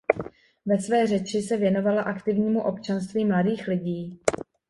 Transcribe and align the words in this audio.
Ve 0.65 0.79
své 0.79 1.07
řeči 1.07 1.41
se 1.41 1.57
věnovala 1.57 2.01
aktivnímu 2.03 2.61
občanství 2.63 3.25
mladých 3.25 3.67
lidí. 3.67 4.19